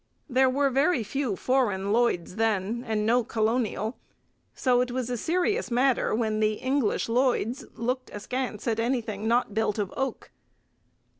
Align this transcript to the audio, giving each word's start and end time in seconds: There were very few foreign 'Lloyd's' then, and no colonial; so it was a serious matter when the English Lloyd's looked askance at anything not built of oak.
There 0.27 0.49
were 0.49 0.71
very 0.71 1.03
few 1.03 1.35
foreign 1.35 1.93
'Lloyd's' 1.93 2.37
then, 2.37 2.83
and 2.87 3.05
no 3.05 3.23
colonial; 3.23 3.99
so 4.55 4.81
it 4.81 4.89
was 4.89 5.11
a 5.11 5.15
serious 5.15 5.69
matter 5.69 6.15
when 6.15 6.39
the 6.39 6.53
English 6.53 7.07
Lloyd's 7.07 7.65
looked 7.75 8.09
askance 8.11 8.65
at 8.67 8.79
anything 8.79 9.27
not 9.27 9.53
built 9.53 9.77
of 9.77 9.93
oak. 9.95 10.31